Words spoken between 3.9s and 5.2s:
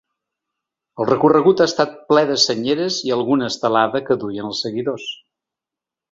que duien els seguidors.